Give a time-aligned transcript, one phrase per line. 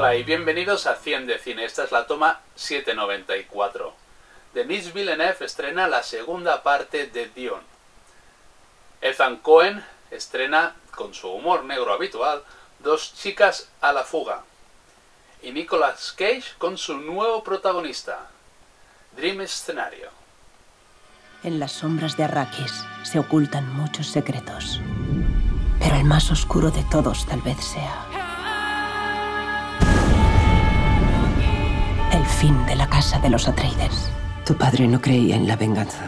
[0.00, 1.66] Hola y bienvenidos a 100 de Cine.
[1.66, 3.92] Esta es la toma 794.
[4.54, 7.60] Denis Villeneuve estrena la segunda parte de Dion.
[9.02, 12.42] Ethan Cohen estrena, con su humor negro habitual,
[12.78, 14.42] Dos chicas a la fuga.
[15.42, 18.30] Y Nicolas Cage con su nuevo protagonista,
[19.14, 20.08] Dream Scenario.
[21.42, 22.72] En las sombras de Arrakis
[23.02, 24.80] se ocultan muchos secretos.
[25.78, 28.19] Pero el más oscuro de todos tal vez sea
[32.40, 34.10] fin de la casa de los Atreides.
[34.46, 36.06] Tu padre no creía en la venganza.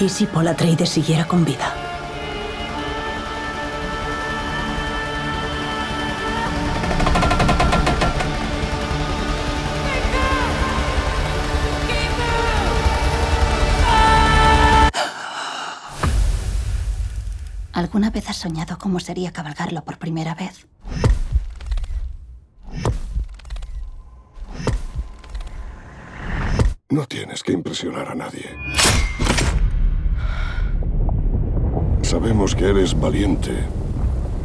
[0.00, 1.70] ¿Y si Paul Atreides siguiera con vida?
[17.74, 20.66] ¿Alguna vez has soñado cómo sería cabalgarlo por primera vez?
[26.90, 28.50] No tienes que impresionar a nadie.
[32.02, 33.52] Sabemos que eres valiente.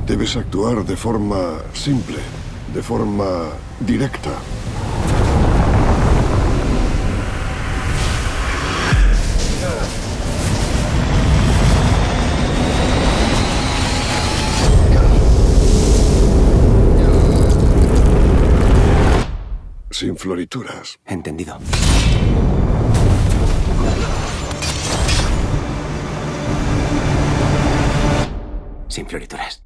[0.06, 2.20] Debes actuar de forma simple,
[2.72, 4.30] de forma directa.
[19.98, 20.98] Sin florituras.
[21.08, 21.58] Entendido.
[28.90, 29.62] Sin florituras.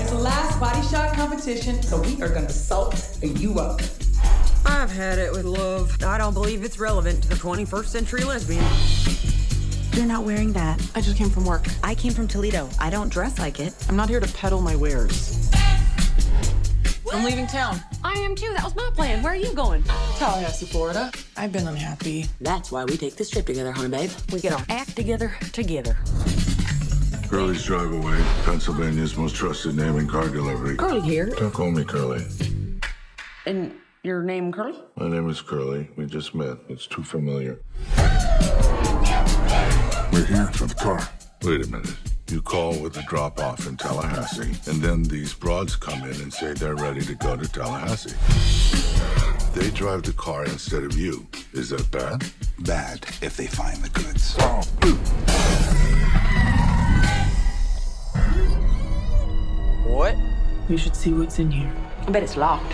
[0.00, 3.82] It's the last body shot competition, so we are gonna salt you up.
[4.64, 6.02] I've had it with love.
[6.02, 8.64] I don't believe it's relevant to the 21st century lesbian.
[9.92, 10.80] You're not wearing that.
[10.94, 11.66] I just came from work.
[11.82, 12.68] I came from Toledo.
[12.78, 13.74] I don't dress like it.
[13.88, 15.50] I'm not here to peddle my wares.
[17.12, 17.80] I'm leaving town.
[18.04, 18.52] I am too.
[18.54, 19.22] That was my plan.
[19.22, 19.82] Where are you going?
[20.18, 21.10] Tallahassee, Florida.
[21.36, 22.26] I've been unhappy.
[22.40, 24.10] That's why we take this trip together, honey babe.
[24.32, 25.96] We get our act together together.
[27.28, 30.76] Curly's Drive Away, Pennsylvania's most trusted name in car delivery.
[30.76, 31.26] Curly here.
[31.26, 32.24] Don't call me Curly.
[33.46, 34.78] And your name, Curly?
[34.96, 35.90] My name is Curly.
[35.96, 36.56] We just met.
[36.68, 37.60] It's too familiar.
[40.18, 41.08] We're here for the car.
[41.44, 41.94] Wait a minute.
[42.28, 46.32] You call with a drop off in Tallahassee, and then these broads come in and
[46.32, 48.16] say they're ready to go to Tallahassee.
[49.54, 51.24] They drive the car instead of you.
[51.52, 52.24] Is that bad?
[52.58, 54.34] Bad if they find the goods.
[59.86, 60.16] What?
[60.68, 61.72] We should see what's in here.
[62.08, 62.72] I bet it's locked.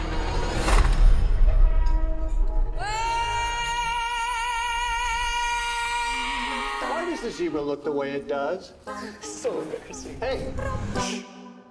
[7.25, 8.75] The zebra look the way it does?
[9.23, 10.15] so embarrassing.
[10.21, 10.53] Hey,
[11.01, 11.21] shh,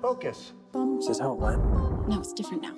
[0.02, 0.52] focus.
[0.98, 1.64] This is how it went.
[2.08, 2.74] No, it's different now.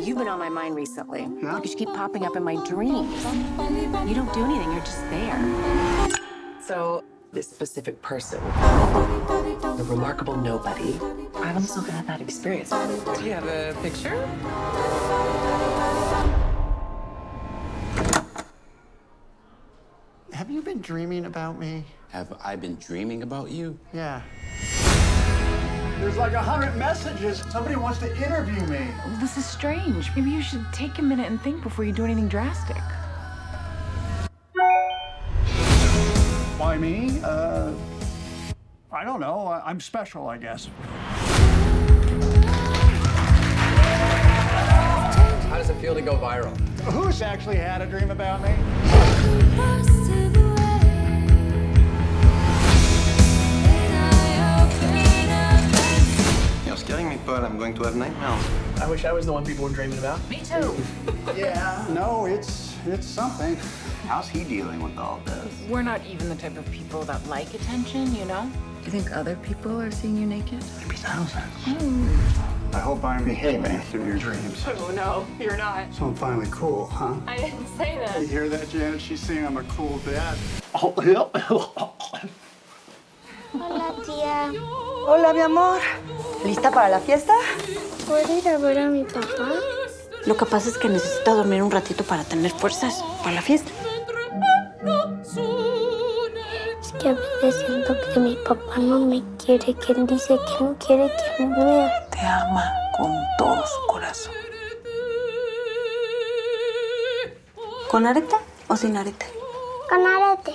[0.00, 1.26] You've been on my mind recently.
[1.26, 3.22] Because you keep popping up in my dreams.
[4.08, 5.38] You don't do anything, you're just there.
[6.62, 7.04] So,
[7.34, 10.98] this specific person, the remarkable nobody,
[11.34, 12.70] I've also had that experience.
[12.70, 14.26] Do you have a picture?
[20.38, 21.84] Have you been dreaming about me?
[22.08, 23.78] Have I been dreaming about you?
[23.92, 24.22] Yeah.
[26.00, 27.44] There's like a hundred messages.
[27.50, 28.88] Somebody wants to interview me.
[29.20, 30.10] This is strange.
[30.16, 32.78] Maybe you should take a minute and think before you do anything drastic.
[36.56, 37.20] Why me?
[37.22, 37.74] Uh,
[38.90, 39.46] I don't know.
[39.46, 40.70] I- I'm special, I guess.
[45.50, 46.58] How does it feel to go viral?
[46.80, 48.54] Who's actually had a dream about me?
[56.88, 57.44] You're scaring me, Paul.
[57.44, 58.80] I'm going to have nightmares.
[58.80, 60.26] I wish I was the one people were dreaming about.
[60.30, 60.74] Me too.
[61.36, 61.86] Yeah.
[61.90, 63.54] No, it's it's something.
[64.06, 65.52] How's he dealing with all this?
[65.68, 68.50] We're not even the type of people that like attention, you know?
[68.80, 70.64] Do you think other people are seeing you naked?
[70.80, 71.44] Maybe thousands.
[71.64, 72.74] Hmm.
[72.74, 74.64] I hope I'm behaving through your dreams.
[74.66, 75.92] Oh no, you're not.
[75.92, 77.14] So I'm finally cool, huh?
[77.26, 78.18] I didn't say that.
[78.18, 79.02] You hear that, Janet?
[79.02, 80.38] She's saying I'm a cool dad.
[80.74, 81.30] Oh,
[83.60, 84.52] Hola, tía.
[85.06, 85.80] Hola, mi amor.
[86.44, 87.32] ¿Lista para la fiesta?
[88.06, 89.50] ¿Puedo ir a ver a mi papá?
[90.26, 93.70] Lo que pasa es que necesito dormir un ratito para tener fuerzas para la fiesta.
[96.80, 100.64] Es que a veces siento que mi papá no me quiere, que él dice que
[100.64, 102.08] no quiere que me vea.
[102.10, 104.34] Te ama con todo su corazón.
[107.90, 108.36] ¿Con arete
[108.68, 109.26] o sin arete?
[109.88, 110.52] Con arete.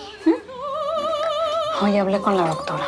[1.83, 2.85] Hoy hablé con la doctora.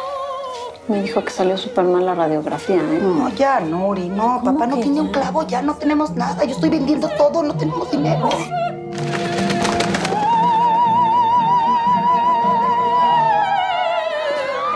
[0.88, 3.00] Me dijo que salió súper mal la radiografía, ¿eh?
[3.02, 4.42] No, ya, Nori, no.
[4.42, 6.46] Papá no tiene un clavo, ya no tenemos nada.
[6.46, 8.30] Yo estoy vendiendo todo, no tenemos dinero.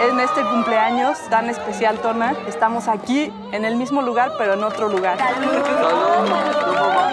[0.02, 4.90] En este cumpleaños tan especial, Tona, estamos aquí en el mismo lugar, pero en otro
[4.90, 5.18] lugar.
[6.68, 7.09] lots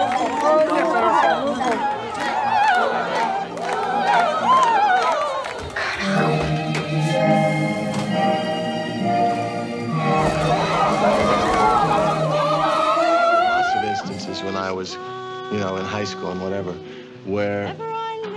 [16.07, 16.73] school and whatever,
[17.25, 17.75] where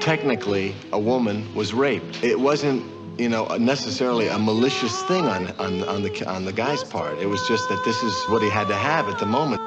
[0.00, 2.22] technically a woman was raped.
[2.22, 2.84] It wasn't,
[3.18, 7.18] you know, necessarily a malicious thing on, on, on, the, on the guy's part.
[7.18, 9.60] It was just that this is what he had to have at the moment.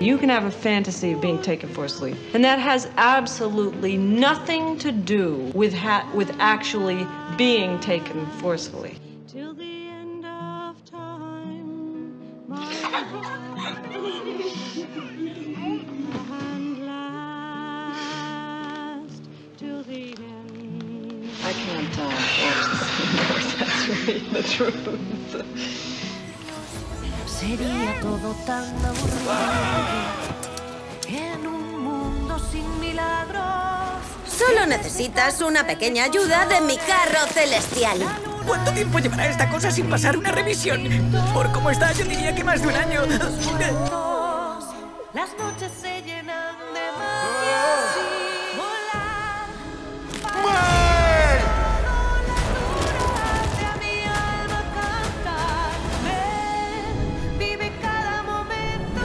[0.00, 4.92] You can have a fantasy of being taken forcibly, and that has absolutely nothing to
[4.92, 7.06] do with ha- with actually
[7.38, 8.96] being taken forcefully.
[12.94, 12.98] I
[21.52, 22.70] can't uh, force
[23.58, 24.86] That's really the truth.
[27.26, 29.32] Sería todo tan aburrido
[31.08, 33.42] en un mundo sin milagros.
[34.28, 37.98] Solo necesitas una pequeña ayuda de mi carro celestial.
[38.46, 40.82] ¿Cuánto tiempo llevará esta cosa sin pasar una revisión?
[41.32, 43.02] Por cómo está, yo diría que más de un año.
[45.12, 47.64] Las noches se llenan de magia.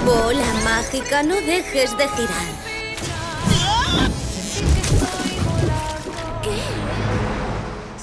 [0.05, 2.69] Bola mágica, no dejes de girar.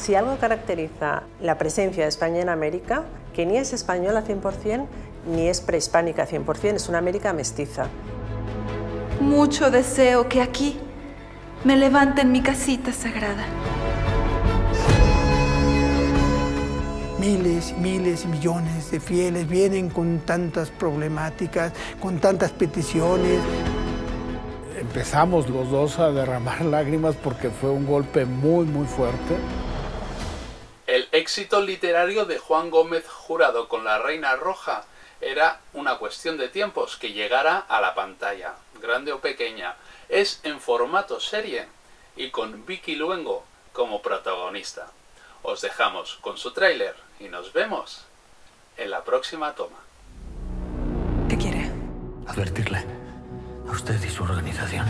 [0.07, 3.03] Si algo caracteriza la presencia de España en América,
[3.35, 4.87] que ni es española 100%
[5.35, 7.89] ni es prehispánica 100%, es una América mestiza.
[9.21, 10.79] Mucho deseo que aquí
[11.65, 13.45] me levanten mi casita sagrada.
[17.19, 23.41] Miles, miles, millones de fieles vienen con tantas problemáticas, con tantas peticiones.
[24.81, 29.35] Empezamos los dos a derramar lágrimas porque fue un golpe muy, muy fuerte.
[30.97, 34.87] El éxito literario de Juan Gómez Jurado con La Reina Roja
[35.21, 39.77] era una cuestión de tiempos que llegara a la pantalla, grande o pequeña.
[40.09, 41.69] Es en formato serie
[42.17, 43.45] y con Vicky Luengo
[43.75, 44.87] como protagonista.
[45.43, 48.07] Os dejamos con su tráiler y nos vemos
[48.79, 49.77] en la próxima toma.
[51.29, 51.71] ¿Qué quiere?
[52.27, 52.83] Advertirle
[53.69, 54.87] a usted y su organización.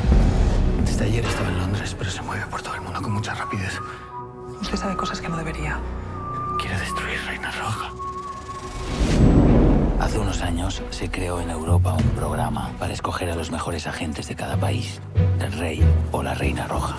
[0.85, 3.81] Desde ayer estaba en Londres, pero se mueve por todo el mundo con mucha rapidez.
[4.61, 5.79] Usted sabe cosas que no debería.
[6.59, 7.93] Quiere destruir Reina Roja.
[10.01, 14.29] Hace unos años se creó en Europa un programa para escoger a los mejores agentes
[14.29, 15.01] de cada país,
[15.41, 16.97] el rey o la reina roja.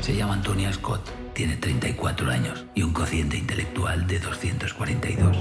[0.00, 1.02] Se llama Antonia Scott,
[1.34, 5.36] tiene 34 años y un cociente intelectual de 242.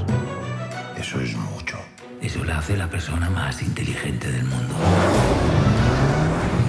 [0.97, 1.77] Eso es mucho.
[2.21, 4.75] Eso la hace la persona más inteligente del mundo.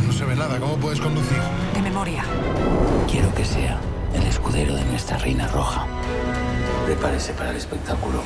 [0.07, 1.39] No se ve nada, ¿cómo puedes conducir?
[1.75, 2.25] De memoria.
[3.09, 3.79] Quiero que sea
[4.15, 5.87] el escudero de nuestra reina roja.
[6.87, 8.23] Prepárese para el espectáculo.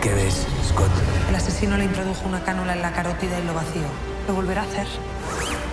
[0.00, 0.90] ¿Qué ves, Scott?
[1.28, 3.82] El asesino le introdujo una cánula en la carótida y lo vació.
[4.28, 4.86] Lo volverá a hacer.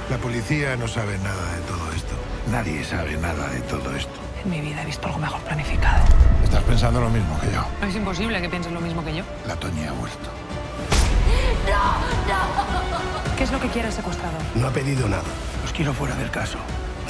[0.10, 2.14] La policía no sabe nada de todo esto.
[2.52, 4.14] Nadie sabe nada de todo esto.
[4.44, 6.04] En mi vida he visto algo mejor planificado.
[6.44, 7.88] Estás pensando lo mismo que yo.
[7.88, 9.24] Es imposible que pienses lo mismo que yo.
[9.48, 10.30] La Toñi ha muerto.
[13.38, 14.42] ¿Qué es lo que quiere el secuestrador?
[14.56, 15.24] No ha pedido nada.
[15.62, 16.58] Los quiero fuera del caso.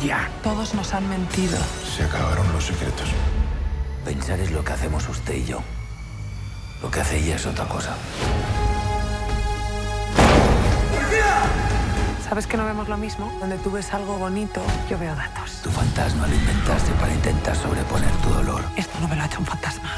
[0.03, 0.29] Ya.
[0.43, 1.58] Todos nos han mentido.
[1.96, 3.08] Se acabaron los secretos.
[4.03, 5.62] Pensar es lo que hacemos usted y yo.
[6.81, 7.96] Lo que hace ella es otra cosa.
[12.27, 13.31] ¿Sabes que no vemos lo mismo?
[13.39, 15.62] Donde tú ves algo bonito, yo veo datos.
[15.62, 18.63] Tu fantasma lo inventaste para intentar sobreponer tu dolor.
[18.77, 19.91] Esto no me lo ha hecho un fantasma.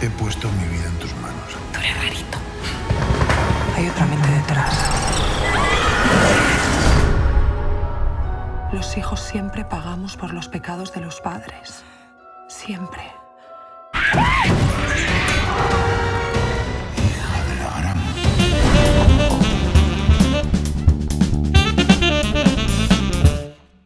[0.00, 1.50] He puesto mi vida en tus manos.
[1.72, 2.38] Tú eres rarito.
[3.76, 4.74] Hay otra mente detrás.
[8.78, 11.82] Los hijos siempre pagamos por los pecados de los padres.
[12.46, 13.02] Siempre.